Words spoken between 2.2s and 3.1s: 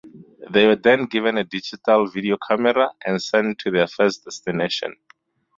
camera,